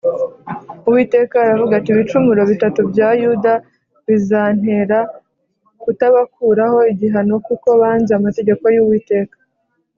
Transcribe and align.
Uwiteka 0.87 1.35
aravuga 1.43 1.73
ati 1.77 1.89
“Ibicumuro 1.91 2.41
bitatu 2.51 2.79
bya 2.91 3.09
Yuda 3.21 3.53
bizantera 4.05 4.99
kutabakuraho 5.81 6.77
igihano 6.91 7.35
kuko 7.47 7.67
banze 7.81 8.11
amategeko 8.19 8.63
y’Uwiteka 8.75 9.35